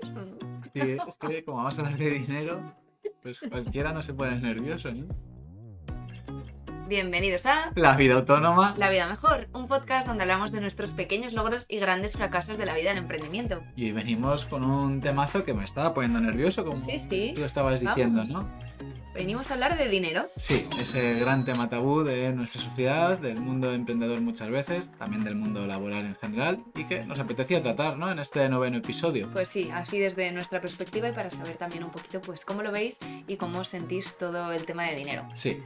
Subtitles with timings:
[0.00, 0.70] nervioso, ¿no?
[0.72, 2.60] Sí, es que como vamos a hablar de dinero,
[3.22, 5.06] pues cualquiera no se pone nervioso, ¿no?
[6.88, 8.74] Bienvenidos a La vida autónoma.
[8.76, 12.66] La Vida Mejor, un podcast donde hablamos de nuestros pequeños logros y grandes fracasos de
[12.66, 13.62] la vida en emprendimiento.
[13.74, 17.32] Y hoy venimos con un temazo que me estaba poniendo nervioso, como Sí, sí.
[17.34, 18.22] tú estabas diciendo.
[18.30, 18.46] ¿no?
[19.14, 20.26] Venimos a hablar de dinero.
[20.36, 25.36] Sí, ese gran tema tabú de nuestra sociedad, del mundo emprendedor muchas veces, también del
[25.36, 28.10] mundo laboral en general, y que nos apetecía tratar, ¿no?
[28.10, 29.28] En este noveno episodio.
[29.32, 32.72] Pues sí, así desde nuestra perspectiva y para saber también un poquito pues cómo lo
[32.72, 35.24] veis y cómo sentís todo el tema de dinero.
[35.34, 35.62] Sí.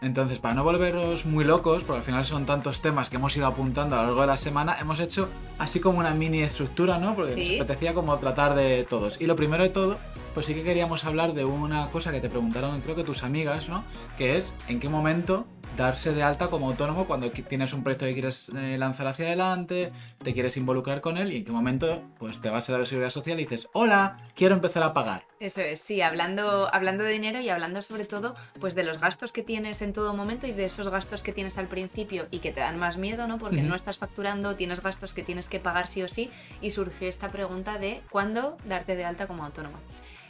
[0.00, 3.46] Entonces, para no volveros muy locos, porque al final son tantos temas que hemos ido
[3.46, 5.28] apuntando a lo largo de la semana, hemos hecho
[5.58, 7.14] así como una mini estructura, ¿no?
[7.16, 7.52] Porque Sí.
[7.58, 9.20] nos apetecía como tratar de todos.
[9.20, 9.98] Y lo primero de todo,
[10.34, 13.68] pues sí que queríamos hablar de una cosa que te preguntaron, creo que tus amigas,
[13.68, 13.84] ¿no?
[14.16, 15.46] Que es en qué momento
[15.76, 19.92] darse de alta como autónomo cuando tienes un proyecto que quieres eh, lanzar hacia adelante,
[20.18, 23.10] te quieres involucrar con él y en qué momento pues te vas a la seguridad
[23.10, 25.24] social y dices, hola, quiero empezar a pagar.
[25.38, 29.30] Eso es, sí, hablando, hablando de dinero y hablando sobre todo pues de los gastos
[29.30, 32.50] que tienes en todo momento y de esos gastos que tienes al principio y que
[32.50, 33.38] te dan más miedo, ¿no?
[33.38, 37.08] Porque no estás facturando, tienes gastos que tienes que pagar sí o sí y surgió
[37.08, 39.78] esta pregunta de cuándo darte de alta como autónoma.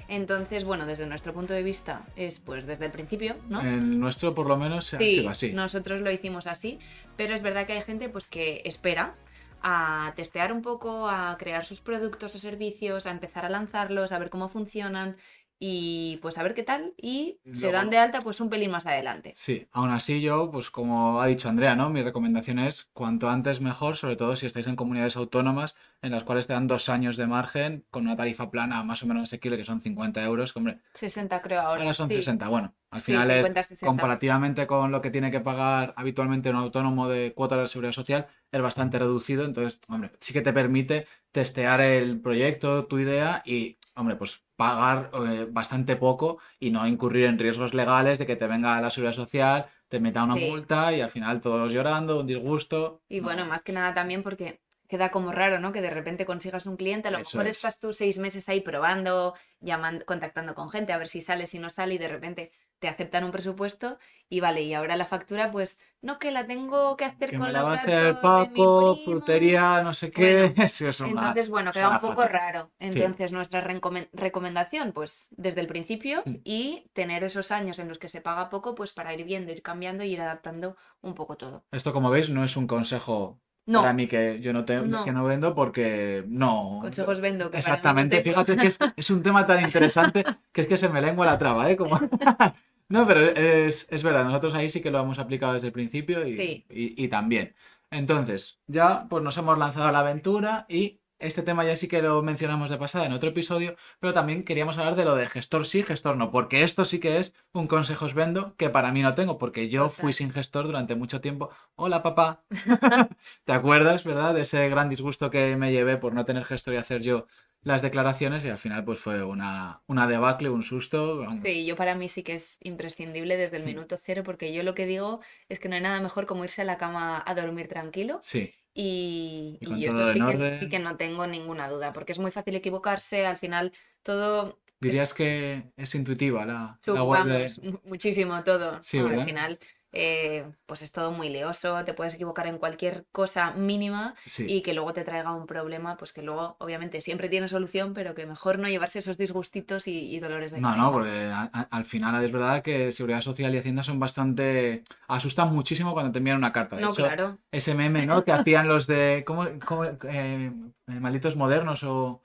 [0.08, 3.60] Entonces, bueno, desde nuestro punto de vista es pues desde el principio, ¿no?
[3.60, 5.52] El nuestro por lo menos ha Sí, sido así.
[5.52, 6.78] nosotros lo hicimos así,
[7.16, 9.14] pero es verdad que hay gente pues que espera
[9.60, 14.18] a testear un poco, a crear sus productos o servicios, a empezar a lanzarlos, a
[14.18, 15.16] ver cómo funcionan
[15.60, 18.86] y pues a ver qué tal y se dan de alta pues un pelín más
[18.86, 19.32] adelante.
[19.36, 21.90] Sí, aún así yo, pues como ha dicho Andrea, ¿no?
[21.90, 26.22] Mi recomendación es cuanto antes mejor, sobre todo si estáis en comunidades autónomas en las
[26.24, 29.56] cuales te dan dos años de margen con una tarifa plana más o menos asequible
[29.56, 31.82] que son 50 euros, que hombre, 60 creo ahora.
[31.82, 32.16] ahora son sí.
[32.16, 32.46] 60.
[32.48, 33.86] Bueno, al Sí, final 50, es 60.
[33.86, 37.92] comparativamente con lo que tiene que pagar habitualmente un autónomo de cuota de la seguridad
[37.92, 43.42] social, es bastante reducido, entonces, hombre, sí que te permite testear el proyecto, tu idea
[43.44, 48.34] y, hombre, pues pagar eh, bastante poco y no incurrir en riesgos legales de que
[48.36, 50.50] te venga la seguridad social, te meta una Sí.
[50.50, 53.00] multa y al final todos llorando, un disgusto.
[53.08, 53.26] Y No.
[53.28, 55.70] bueno, más que nada también porque queda como raro, ¿no?
[55.70, 57.58] Que de repente consigas un cliente, a lo Eso mejor es.
[57.58, 61.58] estás tú seis meses ahí probando, llamando, contactando con gente, a ver si sale, si
[61.60, 65.50] no sale, y de repente te aceptan un presupuesto y vale, y ahora la factura,
[65.50, 68.20] pues no que la tengo que hacer que con me la los va a hacer
[68.20, 70.40] Paco, frutería, no sé qué.
[70.48, 72.30] Bueno, Eso es una- Entonces, bueno, queda un poco fatal.
[72.32, 72.70] raro.
[72.78, 72.86] Sí.
[72.88, 76.40] Entonces, nuestra recomen- recomendación, pues desde el principio Sí.
[76.44, 79.62] y tener esos años en los que se paga poco, pues para ir viendo, ir
[79.62, 81.64] cambiando y ir adaptando un poco todo.
[81.72, 85.04] Esto, como veis, no es un consejo No, para mí que yo no, te, No.
[85.04, 86.78] que no vendo porque no.
[86.82, 87.50] consejos vendo.
[87.50, 91.00] que Exactamente, fíjate que es, es un tema tan interesante que es que se me
[91.02, 91.76] lengua la traba, ¿eh?
[91.76, 91.98] Como...
[92.90, 96.26] No, pero es, es verdad, nosotros ahí sí que lo hemos aplicado desde el principio
[96.26, 96.64] y, Sí.
[96.70, 97.54] y- y también.
[97.90, 102.02] Entonces, ya pues nos hemos lanzado a la aventura y este tema ya sí que
[102.02, 105.66] lo mencionamos de pasada en otro episodio, pero también queríamos hablar de lo de gestor
[105.66, 109.02] sí, gestor no, porque esto sí que es un consejo os vendo que para mí
[109.02, 111.50] no tengo, porque yo fui sin gestor durante mucho tiempo.
[111.76, 112.44] Hola papá,
[113.44, 114.34] ¿te acuerdas, verdad?
[114.34, 117.26] De ese gran disgusto que me llevé por no tener gestor y hacer yo
[117.62, 121.18] las declaraciones y al final pues fue una, una debacle, un susto.
[121.18, 121.38] vamos.
[121.42, 123.66] Sí, yo para mí sí que es imprescindible desde el Mm.
[123.66, 126.62] minuto cero, porque yo lo que digo es que no hay nada mejor como irse
[126.62, 130.60] a la cama a dormir tranquilo Sí, y, Y y con yo eso sí que,
[130.60, 133.72] sí que no tengo ninguna duda, porque es muy fácil equivocarse, al final
[134.02, 137.80] todo, dirías que es intuitiva la, la web de...
[137.84, 138.98] muchísimo todo, Sí.
[138.98, 139.58] Al final
[139.92, 144.46] eh, pues es todo muy lioso, te puedes equivocar en cualquier cosa mínima Sí.
[144.48, 148.14] y que luego te traiga un problema, pues que luego obviamente siempre tiene solución, pero
[148.14, 150.82] que mejor no llevarse esos disgustitos y, y dolores de No, cabeza.
[150.82, 154.82] no, porque a- a- al final es verdad que Seguridad Social y Hacienda son bastante...
[155.08, 156.76] asustan muchísimo cuando te envían una carta.
[156.76, 157.38] De No, hecho, claro.
[157.50, 158.24] ese meme, ¿no?
[158.24, 159.24] Que hacían los de...
[159.26, 159.46] ¿Cómo?
[159.64, 160.52] cómo, eh, eh,
[160.86, 162.22] malditos modernos o,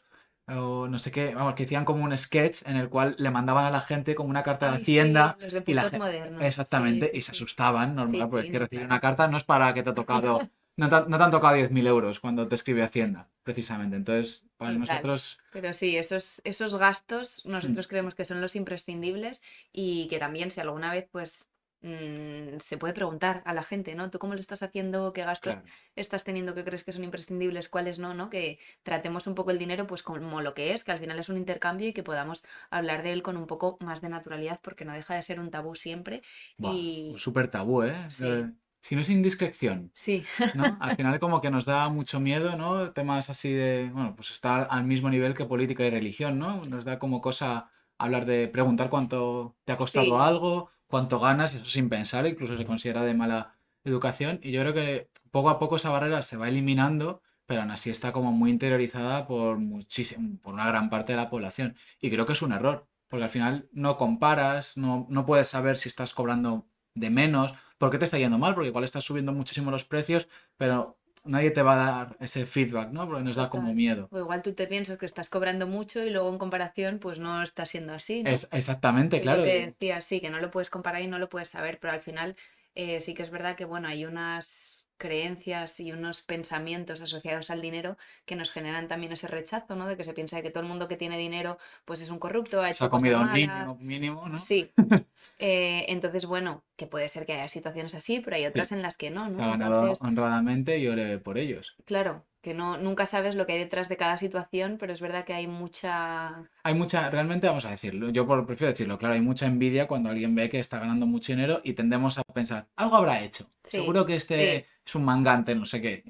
[0.58, 1.34] o no sé qué.
[1.36, 4.30] Vamos, que hacían como un sketch en el cual le mandaban a la gente como
[4.30, 5.38] una carta de sí, Hacienda.
[5.40, 6.44] los de y la putos gen- modernos.
[6.44, 8.86] Exactamente, sí, y se asustaban, normal, porque no, recibir claro.
[8.88, 10.42] una carta no es para que te ha tocado...
[10.76, 13.96] No te, no te han tocado 10.000 euros cuando te escribe Hacienda, precisamente.
[13.96, 15.38] Entonces, para nosotros...
[15.52, 20.62] Pero sí, esos, esos gastos nosotros creemos que son los imprescindibles y que también si
[20.62, 21.48] alguna vez pues
[21.84, 24.10] mm, se puede preguntar a la gente, ¿no?
[24.10, 25.14] ¿Tú cómo lo estás haciendo?
[25.14, 25.68] ¿Qué gastos Claro.
[25.96, 27.70] estás teniendo que crees que son imprescindibles?
[27.70, 28.14] ¿Cuáles no?
[28.16, 28.30] ¿no?
[28.30, 31.30] Que tratemos un poco el dinero pues como lo que es, que al final es
[31.30, 34.86] un intercambio y que podamos hablar de él con un poco más de naturalidad porque
[34.86, 36.22] no deja de ser un tabú siempre.
[36.58, 38.10] Buah, y un súper tabú, ¿eh?
[38.10, 38.26] Sí.
[38.26, 38.52] Eh,
[38.82, 40.76] Si no es indiscreción, sí, ¿no?
[40.82, 42.92] Al final como que nos da mucho miedo, ¿no?
[42.94, 46.66] Temas así de, bueno, pues está al mismo nivel que política y religión, ¿no?
[46.66, 50.22] Nos da como cosa hablar de preguntar cuánto te ha costado Sí.
[50.22, 54.40] algo, cuánto ganas, eso sin pensar, incluso se considera de mala educación.
[54.44, 57.90] Y yo creo que poco a poco esa barrera se va eliminando pero aún así
[57.90, 61.76] está como muy interiorizada por muchísimo, por una gran parte de la población.
[62.00, 65.78] Y creo que es un error, porque al final no comparas, no, no puedes saber
[65.78, 69.34] si estás cobrando de menos, por qué te está yendo mal, porque igual estás subiendo
[69.34, 73.08] muchísimo los precios, pero nadie te va a dar ese feedback, ¿no?
[73.08, 74.08] Porque nos da como miedo.
[74.12, 77.42] O igual tú te piensas que estás cobrando mucho y luego en comparación pues no
[77.42, 78.30] está siendo así, ¿no?
[78.30, 79.42] Es, exactamente, claro.
[79.42, 81.94] Lo que decía, sí, que no lo puedes comparar y no lo puedes saber, pero
[81.94, 82.36] al final
[82.76, 87.62] eh, sí que es verdad que, bueno, hay unas creencias y unos pensamientos asociados al
[87.62, 89.86] dinero que nos generan también ese rechazo, ¿no?
[89.86, 92.62] De que se piensa que todo el mundo que tiene dinero pues es un corrupto,
[92.62, 94.40] ha hecho Se ha comido un mínimo, mínimo, ¿no?
[94.40, 94.72] Sí.
[95.40, 98.96] Eh, entonces, bueno, que puede ser que haya situaciones así, pero hay otras en las
[98.96, 99.32] que no, ¿no?
[99.32, 101.76] Se ha ganado honradamente y ore por ellos.
[101.86, 105.24] Claro, que no, nunca sabes lo que hay detrás de cada situación, pero es verdad
[105.24, 106.44] que hay mucha...
[106.64, 110.10] Hay mucha, realmente vamos a decirlo, yo por, prefiero decirlo, claro, hay mucha envidia cuando
[110.10, 114.06] alguien ve que está ganando mucho dinero y tendemos a pensar, algo habrá hecho, seguro
[114.06, 116.04] que este es un mangante, no sé qué.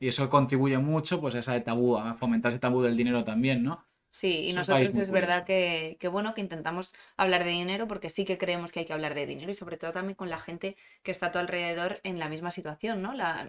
[0.00, 3.62] y eso contribuye mucho pues a ese tabú, a fomentar ese tabú del dinero también,
[3.62, 3.86] ¿no?
[4.10, 8.24] Sí, y nosotros es verdad que, que, bueno, que intentamos hablar de dinero porque sí
[8.24, 10.76] que creemos que hay que hablar de dinero y sobre todo también con la gente
[11.02, 13.12] que está a tu alrededor en la misma situación, ¿no?
[13.12, 13.48] La,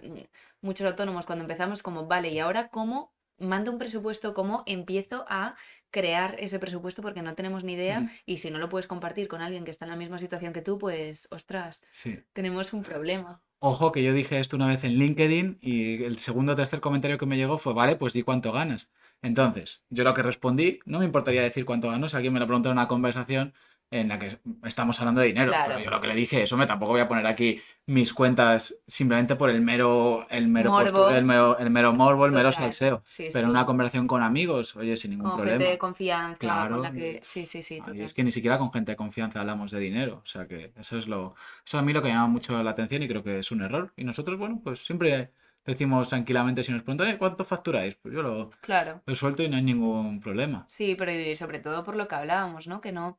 [0.60, 4.34] muchos autónomos cuando empezamos como, vale, ¿y ahora cómo mando un presupuesto?
[4.34, 5.56] ¿Cómo empiezo a
[5.90, 9.40] crear ese presupuesto porque no tenemos ni idea y si no lo puedes compartir con
[9.40, 11.84] alguien que está en la misma situación que tú, pues, ostras,
[12.32, 13.42] tenemos un problema.
[13.58, 17.18] Ojo que yo dije esto una vez en LinkedIn y el segundo o tercer comentario
[17.18, 18.88] que me llegó fue, vale, pues di cuánto ganas.
[19.22, 22.46] Entonces, yo lo que respondí, no me importaría decir cuánto gano, si alguien me lo
[22.46, 23.54] pregunta en una conversación,
[23.90, 25.52] en la que estamos hablando de dinero.
[25.66, 28.76] Pero yo lo que le dije, eso me tampoco voy a poner aquí mis cuentas
[28.86, 31.10] simplemente por el mero, el mero, morbo.
[31.10, 33.02] el mero, el mero morbo, el mero salseo.
[33.32, 35.58] pero en una conversación con amigos, oye, sin ningún problema.
[35.58, 36.82] Gente de confianza, claro.
[37.22, 37.82] Sí, sí, sí.
[37.96, 40.20] es que ni siquiera con gente de confianza hablamos de dinero.
[40.22, 41.34] O sea que eso es lo.
[41.66, 43.92] Eso a mí lo que llama mucho la atención y creo que es un error.
[43.96, 45.32] Y nosotros, bueno, pues siempre
[45.64, 49.02] decimos tranquilamente si nos preguntan cuánto facturáis, pues yo lo, claro.
[49.06, 50.66] lo suelto y no hay ningún problema.
[50.68, 52.80] Sí, pero sobre todo por lo que hablábamos, ¿no?
[52.80, 53.18] Que no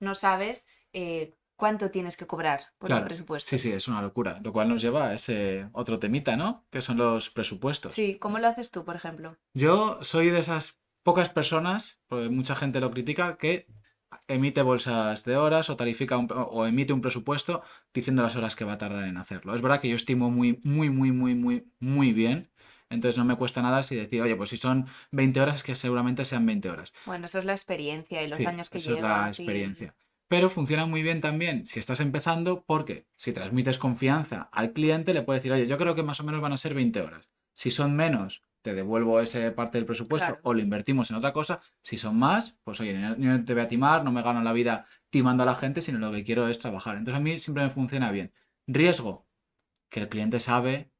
[0.00, 3.48] no sabes eh, cuánto tienes que cobrar por el presupuesto.
[3.48, 4.40] Sí, sí, es una locura.
[4.42, 6.66] Lo cual nos lleva a ese otro temita, ¿no?
[6.70, 7.92] Que son los presupuestos.
[7.92, 9.36] Sí, ¿cómo lo haces tú, por ejemplo?
[9.54, 13.66] Yo soy de esas pocas personas, porque mucha gente lo critica, que
[14.28, 18.74] emite bolsas de horas o tarifica o emite un presupuesto diciendo las horas que va
[18.74, 19.54] a tardar en hacerlo.
[19.54, 22.50] Es verdad que yo estimo muy, muy, muy, muy, muy, muy bien
[22.90, 26.24] entonces no me cuesta nada si decir, oye, pues si son 20 horas, que seguramente
[26.24, 26.92] sean 20 horas.
[27.06, 29.94] Bueno, eso es la experiencia y los años que eso es la experiencia.
[30.28, 35.22] Pero funciona muy bien también si estás empezando porque si transmites confianza al cliente, le
[35.22, 37.28] puedes decir, oye, yo creo que más o menos van a ser 20 horas.
[37.54, 41.60] Si son menos, te devuelvo esa parte del presupuesto o lo invertimos en otra cosa.
[41.82, 44.86] Si son más, pues oye, no te voy a timar, no me gano la vida
[45.10, 46.96] timando a la gente, sino lo que quiero es trabajar.
[46.96, 48.32] Entonces a mí siempre me funciona bien.
[48.66, 49.26] Riesgo,
[49.88, 50.90] que el cliente sabe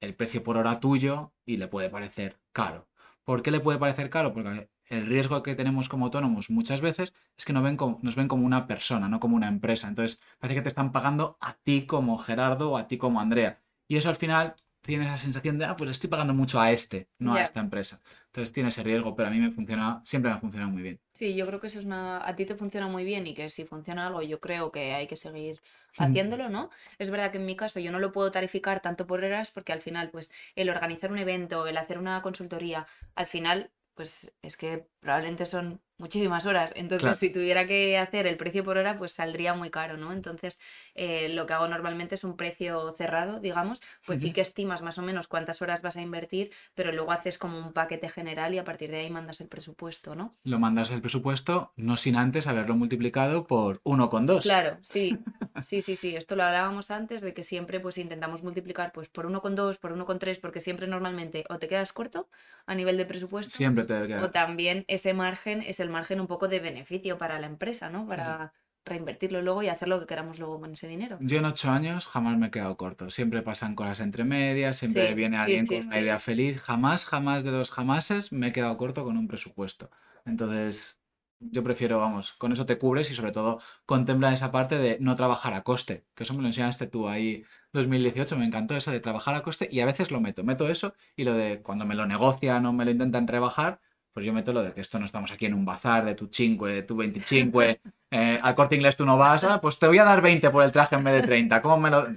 [0.00, 2.88] el precio por hora tuyo y le puede parecer caro.
[3.24, 4.32] ¿Por qué le puede parecer caro?
[4.32, 8.16] Porque el riesgo que tenemos como autónomos muchas veces es que nos ven, como, nos
[8.16, 9.88] ven como una persona, no como una empresa.
[9.88, 13.60] Entonces, parece que te están pagando a ti como Gerardo o a ti como Andrea.
[13.88, 17.08] Y eso al final tiene esa sensación de, ah, pues estoy pagando mucho a este,
[17.18, 18.00] no a esta empresa.
[18.26, 21.00] Entonces tiene ese riesgo, pero a mí me funciona, siempre me ha funcionado muy bien.
[21.12, 23.48] Sí, yo creo que eso es una, a ti te funciona muy bien y que
[23.48, 25.60] si funciona algo, yo creo que hay que seguir
[25.98, 26.70] haciéndolo, ¿no?
[26.98, 29.72] Es verdad que en mi caso yo no lo puedo tarificar tanto por horas porque
[29.72, 34.56] al final, pues, el organizar un evento, el hacer una consultoría, al final, pues es
[34.56, 36.72] que probablemente son muchísimas horas.
[36.76, 40.12] Entonces, si tuviera que hacer el precio por hora, pues saldría muy caro, ¿no?
[40.12, 40.58] Entonces,
[40.94, 44.98] eh, lo que hago normalmente es un precio cerrado, digamos, pues sí que estimas más
[44.98, 48.58] o menos cuántas horas vas a invertir, pero luego haces como un paquete general y
[48.58, 50.34] a partir de ahí mandas el presupuesto, ¿no?
[50.42, 54.42] Lo mandas el presupuesto, no sin antes haberlo multiplicado por uno con dos.
[54.42, 55.16] Claro, sí,
[55.62, 56.16] sí, sí, sí.
[56.16, 59.78] Esto lo hablábamos antes de que siempre pues intentamos multiplicar pues por uno con dos,
[59.78, 62.28] por uno con tres, porque siempre normalmente o te quedas corto
[62.66, 63.54] a nivel de presupuesto.
[63.54, 64.24] Siempre te quedas.
[64.24, 68.06] O también ese margen es el margen un poco de beneficio para la empresa, ¿no?
[68.06, 68.52] Para
[68.84, 71.18] reinvertirlo luego y hacer lo que queramos luego con ese dinero.
[71.20, 73.10] Yo en ocho años jamás me he quedado corto.
[73.10, 76.60] Siempre pasan cosas entre medias, siempre viene alguien con una idea feliz.
[76.60, 79.90] Jamás, jamás de los jamases me he quedado corto con un presupuesto.
[80.24, 81.00] Entonces,
[81.38, 85.14] yo prefiero, vamos, con eso te cubres y sobre todo contempla esa parte de no
[85.14, 89.00] trabajar a coste, que eso me lo enseñaste tú ahí 2018, me encantó eso de
[89.00, 91.94] trabajar a coste y a veces lo meto, meto eso y lo de cuando me
[91.94, 93.80] lo negocian o me lo intentan rebajar,
[94.12, 96.28] pues yo meto lo de que esto no estamos aquí en un bazar de tu
[96.30, 97.62] 5, de tu 25,
[98.10, 100.62] eh, al corte inglés tú no vas, ah, pues te voy a dar 20 por
[100.62, 101.62] el traje en vez de 30.
[101.62, 102.08] ¿Cómo me lo.?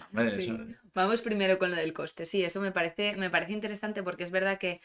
[0.94, 2.26] Vamos primero con lo del coste.
[2.26, 4.80] Sí, eso me parece, me parece interesante porque es verdad que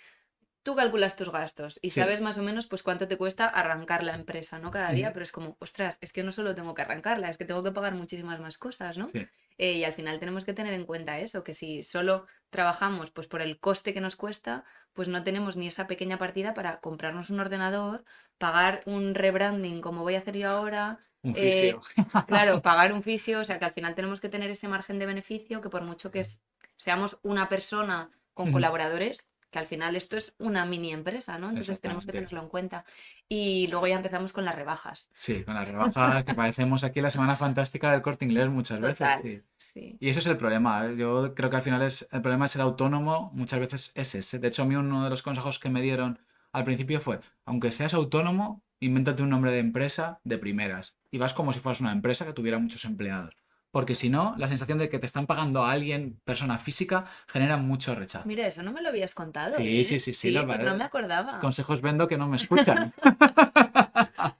[0.62, 2.00] tú calculas tus gastos y Sí.
[2.00, 4.70] sabes más o menos pues cuánto te cuesta arrancar la empresa, ¿no?
[4.70, 7.44] Cada día, pero es como, ostras, es que no solo tengo que arrancarla, es que
[7.46, 9.06] tengo que pagar muchísimas más cosas, ¿no?
[9.06, 9.26] Sí.
[9.58, 13.26] Eh, y al final tenemos que tener en cuenta eso, que si solo trabajamos pues
[13.26, 17.30] por el coste que nos cuesta, pues no tenemos ni esa pequeña partida para comprarnos
[17.30, 18.04] un ordenador,
[18.38, 21.80] pagar un rebranding como voy a hacer yo ahora, Un eh, fisio.
[22.26, 25.06] claro, pagar un fisio, o sea que al final tenemos que tener ese margen de
[25.06, 26.40] beneficio que por mucho que es-
[26.78, 31.48] seamos una persona con colaboradores, que al final esto es una mini empresa, ¿no?
[31.48, 32.84] Entonces tenemos que tenerlo en cuenta.
[33.28, 35.10] Y luego ya empezamos con las rebajas.
[35.12, 39.08] Sí, con la rebaja que parecemos aquí la semana fantástica del Corte Inglés muchas veces.
[39.22, 39.42] Sí.
[39.56, 39.96] sí.
[40.00, 40.86] Y ese es el problema.
[40.86, 40.96] ¿eh?
[40.96, 44.38] Yo creo que al final es, el problema es ser autónomo, muchas veces es ese.
[44.38, 46.20] De hecho, a mí uno de los consejos que me dieron
[46.52, 50.96] al principio fue, aunque seas autónomo, invéntate un nombre de empresa de primeras.
[51.10, 53.36] Y vas como si fueras una empresa que tuviera muchos empleados.
[53.70, 57.56] Porque si no, la sensación de que te están pagando a alguien, persona física, genera
[57.56, 58.26] mucho rechazo.
[58.26, 59.56] Mira, eso no me lo habías contado.
[59.58, 59.84] Sí, ¿eh?
[59.84, 61.38] sí, sí, sí, lo pues no me acordaba.
[61.38, 62.92] Consejos vendo que no me escuchan.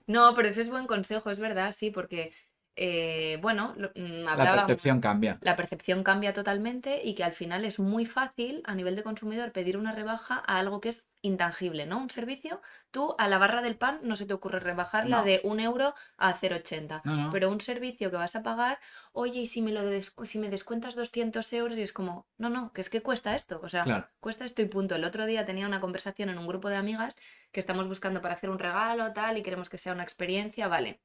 [0.07, 2.33] No, pero ese es buen consejo, es verdad, sí, porque,
[2.77, 4.37] eh, bueno, lo- mm, La
[4.67, 5.39] percepción cambia.
[5.43, 9.53] la percepción cambia totalmente y que al final es muy fácil a nivel de consumidor
[9.53, 11.99] pedir una rebaja a algo que es intangible, ¿no?
[11.99, 15.25] Un servicio, tú a la barra del pan no se te ocurre rebajarla No.
[15.25, 17.31] de un euro a 0,80, No, no.
[17.31, 18.79] pero un servicio que vas a pagar,
[19.13, 19.83] oye, y si me, lo
[20.25, 23.61] si me descuentas 200 euros y es como, no, no, que es que cuesta esto,
[23.63, 24.09] o sea, Claro.
[24.21, 24.95] cuesta esto y punto.
[24.95, 27.19] El otro día tenía una conversación en un grupo de amigas
[27.53, 31.01] que estamos buscando para hacer un regalo, tal, y queremos que sea una experiencia, vale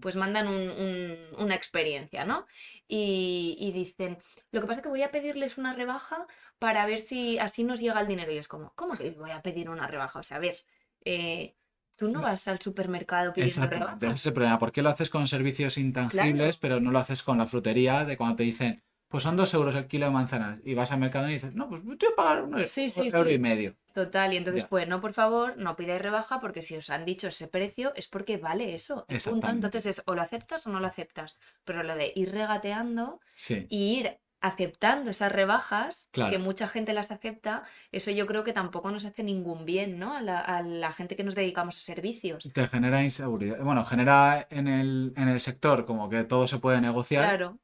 [0.00, 2.46] pues mandan un- un- una experiencia, ¿no?
[2.88, 4.18] Y, y dicen,
[4.50, 6.26] lo que pasa es que voy a pedirles una rebaja
[6.58, 8.32] para ver si así nos llega el dinero.
[8.32, 10.18] Y es como, ¿cómo que voy a pedir una rebaja?
[10.18, 10.56] O sea, a ver,
[11.04, 11.54] eh,
[11.96, 14.14] tú no vas al supermercado pidiendo ese rebajas.
[14.14, 14.58] es el problema.
[14.58, 18.16] ¿Por qué lo haces con servicios intangibles, pero no lo haces con la frutería de
[18.16, 21.28] cuando te dicen, pues son dos euros el kilo de manzanas y vas al mercado
[21.28, 23.34] y dices, no, pues voy a pagar un, Sí, un sí, euro sí.
[23.34, 23.74] y medio.
[23.92, 24.68] Total, y entonces, Ya.
[24.68, 28.06] pues no, por favor, no pidáis rebaja porque si os han dicho ese precio es
[28.06, 29.04] porque vale eso.
[29.28, 29.48] punto.
[29.48, 31.36] Entonces es o lo aceptas o no lo aceptas.
[31.64, 33.20] Pero lo de ir regateando
[33.68, 36.30] y ir aceptando esas rebajas, Claro.
[36.30, 40.16] que mucha gente las acepta, eso yo creo que tampoco nos hace ningún bien, ¿no?
[40.16, 42.48] A la, a la gente que nos dedicamos a servicios.
[42.52, 43.58] te genera inseguridad.
[43.60, 47.58] Bueno, genera en el, en el sector como que todo se puede negociar Claro,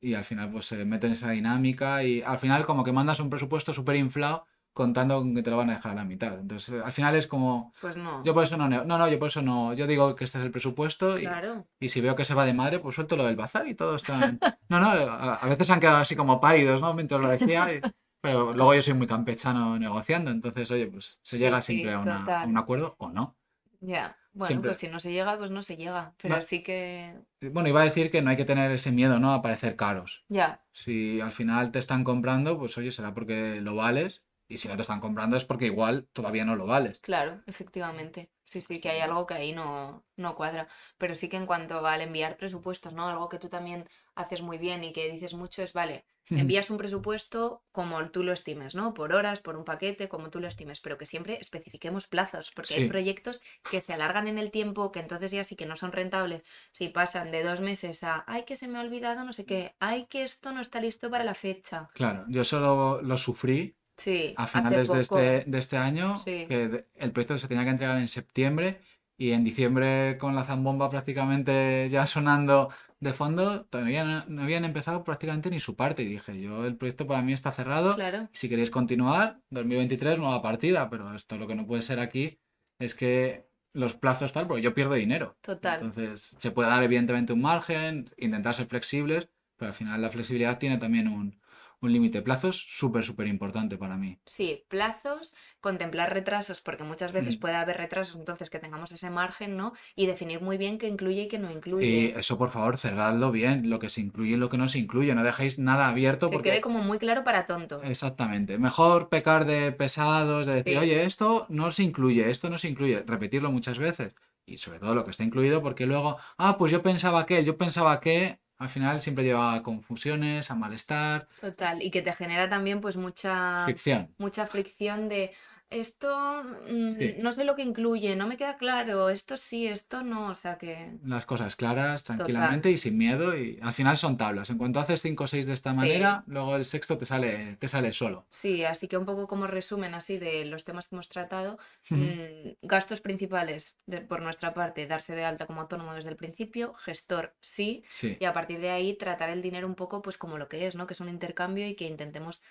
[0.00, 3.20] y al final pues se mete en esa dinámica y al final como que mandas
[3.20, 6.38] un presupuesto súper inflado contando con que te lo van a dejar a la mitad.
[6.38, 7.74] Entonces al final es como...
[7.80, 8.24] pues no.
[8.24, 10.44] Yo por eso no, no, no, yo por eso no, yo digo que este es
[10.44, 13.24] el presupuesto y, Claro, Y si veo que se va de madre, pues suelto lo
[13.26, 14.18] del bazar y todo está...
[14.70, 16.94] No, no, a, a veces han quedado así como pálidos, ¿no?
[16.94, 17.80] Mientras lo decía, y-
[18.22, 21.98] pero luego yo soy muy campechano negociando, entonces, oye, pues se llega sí, siempre a,
[21.98, 22.48] una- a total.
[22.48, 23.36] un acuerdo o no.
[23.80, 24.16] ya.
[24.32, 24.68] Bueno, Siempre.
[24.70, 26.14] pues si no se llega, pues no se llega.
[26.20, 27.14] Pero sí que.
[27.40, 29.32] Bueno, iba a decir que no hay que tener ese miedo, ¿no?
[29.34, 30.24] A parecer caros.
[30.28, 34.68] Ya, Si al final te están comprando, pues oye, será porque lo vales, y si
[34.68, 37.00] no te están comprando es porque igual todavía no lo vales.
[37.00, 38.30] claro, efectivamente.
[38.44, 40.68] Sí, sí, que hay algo que ahí no, no cuadra.
[40.98, 43.08] Pero sí que en cuanto al enviar presupuestos, ¿no?
[43.08, 46.76] Algo que tú también haces muy bien y que dices mucho es, vale, envías un
[46.76, 48.94] presupuesto como tú lo estimes, ¿no?
[48.94, 52.74] Por horas, por un paquete, como tú lo estimes, pero que siempre especifiquemos plazos, porque
[52.74, 55.92] hay proyectos que se alargan en el tiempo, que entonces ya sí que no son
[55.92, 59.44] rentables, si pasan de dos meses a, ay, que se me ha olvidado no sé
[59.44, 61.88] qué, ay, que esto no está listo para la fecha.
[61.94, 66.46] Claro, yo solo lo sufrí Sí, a finales de este, de este año, Sí.
[66.48, 68.80] que el proyecto se tenía que entregar en septiembre
[69.18, 72.70] y en diciembre con la zambomba prácticamente ya sonando
[73.02, 76.76] de fondo, todavía no, no habían empezado prácticamente ni su parte y dije, yo el
[76.76, 81.48] proyecto para mí está cerrado, Claro, si queréis continuar, 2023 nueva partida, pero esto lo
[81.48, 82.38] que no puede ser aquí
[82.78, 85.36] es que los plazos tal, porque yo pierdo dinero.
[85.40, 85.80] total.
[85.82, 90.58] Entonces, se puede dar evidentemente un margen, intentar ser flexibles, pero al final la flexibilidad
[90.58, 91.41] tiene también un,
[91.82, 94.18] un límite de plazos súper, súper importante para mí.
[94.24, 97.40] Sí, plazos, contemplar retrasos, porque muchas veces Mm.
[97.40, 99.72] puede haber retrasos, entonces que tengamos ese margen, ¿no?
[99.96, 102.18] Y definir muy bien qué incluye y qué no Y incluye.
[102.18, 105.14] eso, por favor, cerradlo bien, lo que se incluye y lo que no se incluye,
[105.14, 106.50] no dejéis nada abierto Que porque...
[106.50, 107.82] quede como muy claro para tontos.
[107.84, 108.58] Exactamente.
[108.58, 110.78] Mejor pecar de pesados, de decir, Sí.
[110.78, 113.02] oye, esto no se incluye, esto no se incluye.
[113.06, 114.14] Repetirlo muchas veces.
[114.44, 117.56] Y sobre todo lo que está incluido, porque luego, ah, pues yo pensaba que, yo
[117.56, 121.82] pensaba que, al final siempre lleva a confusiones, a malestar, Total.
[121.82, 124.14] Y que te genera también pues mucha, fricción.
[124.18, 125.32] mucha fricción de
[125.72, 127.14] esto mm, Sí.
[127.18, 130.58] no sé lo que incluye, no me queda claro, esto sí, esto no, o sea
[130.58, 133.36] que Las cosas claras, tranquilamente y sin miedo.
[133.36, 134.50] Y al final son tablas.
[134.50, 137.68] En cuanto haces cinco o seis de esta manera, luego el sexto te sale, te
[137.68, 138.26] sale solo.
[138.30, 141.58] sí, así que un poco como resumen así de los temas que hemos tratado,
[141.90, 146.74] mm, gastos principales de- por nuestra parte, darse de alta como autónomo desde el principio,
[146.74, 148.16] gestor sí, Sí.
[148.20, 150.76] y a partir de ahí tratar el dinero un poco pues como lo que es,
[150.76, 150.86] ¿no?
[150.86, 152.42] Que es un intercambio y que intentemos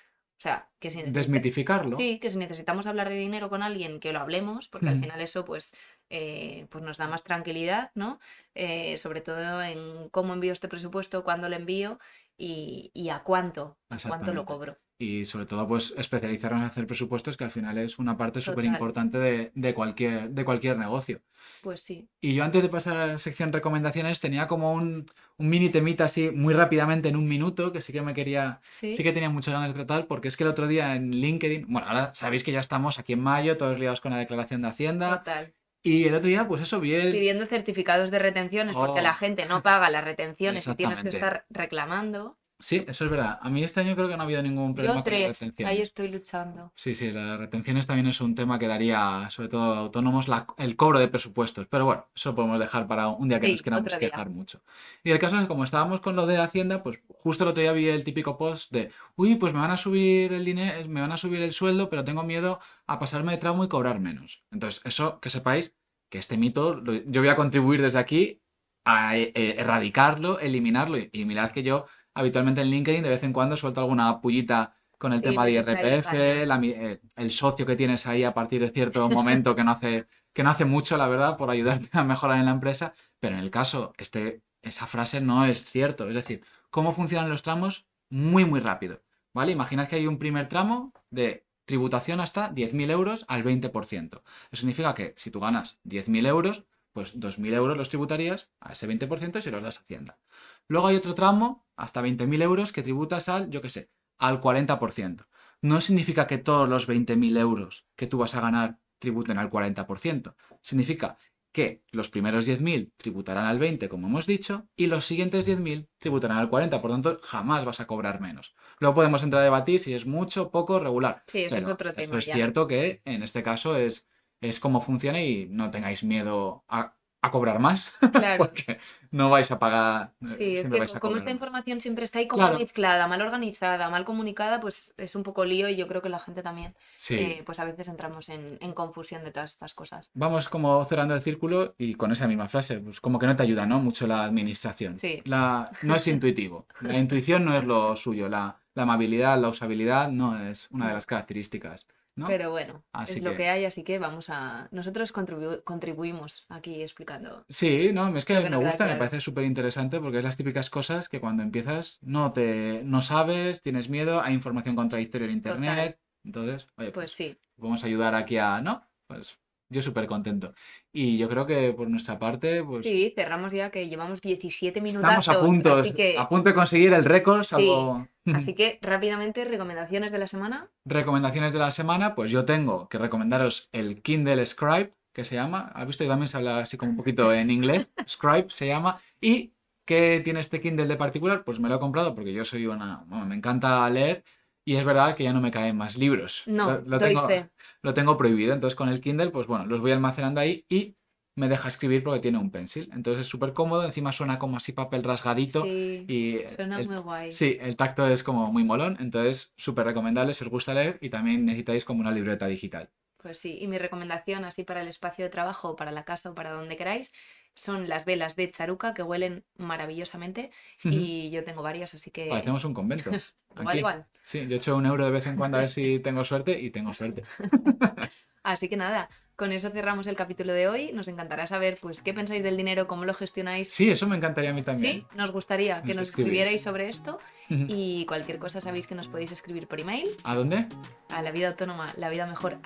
[0.42, 1.96] sea, que si Desmitificarlo.
[1.96, 5.22] Sí, que si necesitamos hablar de dinero con alguien, que lo hablemos, porque al final
[5.22, 5.76] eso pues,
[6.10, 8.20] eh, pues nos da más tranquilidad, ¿no?
[8.56, 12.00] Eh, sobre todo en cómo envío este presupuesto, cuándo lo envío
[12.38, 14.78] y, y a cuánto, a cuánto lo cobro.
[15.02, 18.66] Y sobre todo pues especializarnos en hacer presupuestos que al final es una parte súper
[18.66, 21.22] importante de, de cualquier, de cualquier negocio.
[21.62, 25.06] Pues sí, Y yo antes de pasar a la sección recomendaciones tenía como un,
[25.38, 28.96] un mini temita así muy rápidamente en un minuto que sí que me quería, sí,
[28.96, 31.66] sí que tenía muchas ganas de tratar porque es que el otro día en LinkedIn,
[31.68, 34.68] bueno, ahora sabéis que ya estamos aquí en mayo, todos liados con la declaración de
[34.70, 35.54] Hacienda total.
[35.84, 37.12] y el otro día pues eso vi el...
[37.12, 39.04] Pidiendo certificados de retenciones porque Oh.
[39.04, 42.38] la gente no paga las retenciones y tienes que estar reclamando.
[42.62, 43.40] Sí, eso es verdad.
[43.42, 45.40] A mí este año creo que no ha habido ningún problema Yo con las tres,
[45.40, 45.76] retenciones.
[45.76, 46.72] ahí estoy luchando.
[46.76, 50.46] Sí, sí, las retenciones también es un tema que daría, sobre todo a autónomos, la-
[50.58, 51.68] el cobro de presupuestos.
[51.68, 54.62] Pero bueno, eso podemos dejar para un día que Sí, nos queramos quejar mucho.
[55.04, 57.62] Y el caso es que como estábamos con lo de Hacienda, pues justo el otro
[57.62, 61.02] día vi el típico post de, uy, pues me van a subir el dinero, me
[61.02, 64.44] van a subir el sueldo, pero tengo miedo a pasarme de tramo y cobrar menos.
[64.52, 65.76] Entonces, eso que sepáis
[66.10, 68.42] que este mito, yo voy a contribuir desde aquí
[68.86, 70.98] a eh, erradicarlo, eliminarlo.
[70.98, 74.76] Y, y mirad que yo habitualmente en LinkedIn de vez en cuando suelto alguna pullita
[74.98, 78.62] con el Sí, tema de IRPF, la eh, el socio que tienes ahí a partir
[78.62, 82.04] de cierto momento que no hace, que no hace mucho, la verdad, por ayudarte a
[82.04, 82.94] mejorar en la empresa.
[83.20, 86.08] Pero en el caso, este, esa frase no es cierto.
[86.08, 87.88] Es decir, ¿cómo funcionan los tramos?
[88.10, 89.02] Muy, muy rápido.
[89.34, 89.54] ¿Vale?
[89.54, 94.22] Imaginad que hay un primer tramo de tributación hasta 10.000 euros al 20%.
[94.52, 98.88] Eso significa que si tú ganas 10.000 euros, pues 2.000 euros los tributarías a ese
[98.88, 100.20] 20% y se los das a Hacienda.
[100.68, 105.26] Luego hay otro tramo, hasta 20.000 euros, que tributas al, yo qué sé, al 40%.
[105.62, 110.36] No significa que todos los 20.000 euros que tú vas a ganar tributen al 40%.
[110.62, 111.18] Significa
[111.52, 116.38] que los primeros 10.000 tributarán al 20%, como hemos dicho, y los siguientes 10.000 tributarán
[116.38, 116.82] al 40%.
[116.82, 118.54] Por tanto, jamás vas a cobrar menos.
[118.80, 121.24] Luego podemos entrar a debatir si es mucho, poco, regular.
[121.28, 122.36] Sí, eso es otro eso tema es ya.
[122.36, 124.08] cierto que en este caso es,
[124.40, 128.38] es cómo funciona y no tengáis miedo a, a cobrar más, Claro.
[128.40, 128.80] porque
[129.12, 130.12] no vais a pagar.
[130.22, 132.58] eh, Sí, es que como esta información siempre está ahí como Claro.
[132.60, 136.18] mezclada, mal organizada, mal comunicada, pues es un poco lío y yo creo que la
[136.20, 137.16] gente también, Sí.
[137.16, 140.10] eh, pues a veces entramos en, en confusión de todas estas cosas.
[140.16, 143.44] Vamos como cerrando el círculo y con esa misma frase, pues como que no te
[143.44, 143.80] ayuda, ¿no?
[143.80, 144.96] Mucho la administración.
[144.96, 145.22] Sí.
[145.26, 146.66] La, no es intuitivo.
[146.82, 148.30] La intuición no es lo suyo.
[148.30, 152.28] La, la amabilidad, la usabilidad no es una de las características, ¿no?
[152.28, 154.68] Pero bueno, Así es lo que- hay, así que vamos a...
[154.72, 157.46] Nosotros contribu- contribuimos aquí explicando.
[157.50, 160.70] Sí, no, es que que me gusta, me parece súper interesante porque es las típicas
[160.70, 166.00] cosas que cuando empiezas no te no sabes, tienes miedo, hay información contradictoria en internet.
[166.24, 168.88] Entonces, oye, Pues sí, vamos a ayudar aquí a, ¿no?
[169.08, 169.40] Pues
[169.72, 170.54] yo súper contento.
[170.92, 175.10] Y yo creo que por nuestra parte, pues sí, cerramos ya que llevamos 17 minutos.
[175.10, 178.08] estamos a punto, así que, a punto de conseguir el récord, Sí, salvo...
[178.34, 180.70] así que rápidamente, recomendaciones de la semana.
[180.84, 185.72] Recomendaciones de la semana, pues yo tengo que recomendaros el Kindle Scribe, que se llama.
[185.74, 186.04] ¿Has visto?
[186.04, 187.92] Yo también se habla así como un poquito en inglés.
[188.08, 189.00] Scribe se llama.
[189.22, 189.54] ¿Y
[189.86, 191.46] qué tiene este Kindle de particular?
[191.46, 193.04] Pues me lo he comprado porque yo soy una...
[193.08, 194.24] bueno, me encanta leer
[194.64, 196.44] y es verdad que ya no me caen más libros.
[196.46, 197.50] No, Lo, lo tengo, fe.
[197.82, 198.54] Lo tengo prohibido.
[198.54, 200.96] Entonces con el Kindle, pues bueno, los voy almacenando ahí y
[201.36, 202.90] me deja escribir porque tiene un pencil.
[202.94, 203.86] Entonces es súper cómodo.
[203.86, 205.64] Encima suena como así papel rasgadito.
[205.64, 207.32] Sí, Y suena el- muy guay.
[207.32, 211.10] Sí, el tacto es como muy molón, entonces súper recomendable si os gusta leer y
[211.10, 212.90] también necesitáis como una libreta digital.
[213.18, 216.36] Pues sí, y mi recomendación así para el espacio de trabajo, para la casa o
[216.36, 217.12] para donde queráis,
[217.54, 220.52] son las velas de charuca que huelen maravillosamente
[220.84, 223.12] y yo tengo varias, así que Parecemos un convento.
[223.60, 224.06] igual, igual.
[224.24, 226.72] Sí, yo echo un euro de vez en cuando a ver si tengo suerte y
[226.72, 227.24] tengo suerte.
[228.44, 229.08] Así que nada,
[229.42, 230.92] con eso cerramos el capítulo de hoy.
[230.94, 233.74] Nos encantará saber pues qué pensáis del dinero, cómo lo gestionáis.
[233.74, 235.00] Sí, eso me encantaría a mí también.
[235.00, 236.28] Sí, nos gustaría que Nos nos escribís.
[236.28, 237.18] escribierais sobre esto
[237.50, 240.68] y cualquier cosa sabéis que nos podéis escribir por email ¿A dónde?
[241.14, 242.60] a la vida autónoma, la vida mejor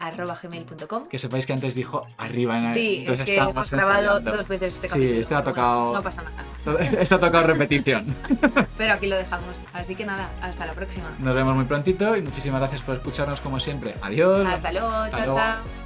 [0.44, 1.08] gmail.com.
[1.08, 2.74] Que sepáis que antes dijo arriba en.
[2.76, 5.22] Sí, es que hemos grabado dos veces este Sí, capítulo.
[5.22, 6.44] este ha tocado- no pasa nada.
[6.58, 8.14] Esto, esto ha tocado repetición.
[8.78, 9.58] Pero aquí lo dejamos.
[9.74, 11.10] Así que nada, hasta la próxima.
[11.20, 13.96] Nos vemos muy prontito y muchísimas gracias por escucharnos como siempre.
[14.02, 14.46] Adiós.
[14.46, 15.40] Hasta luego, Hasta chao, luego.
[15.40, 15.85] chao.